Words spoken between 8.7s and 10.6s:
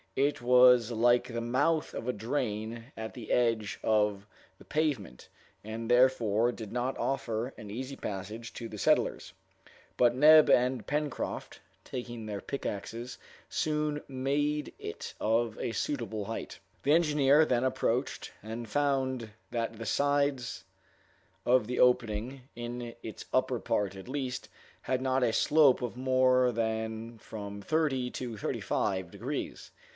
settlers; but Neb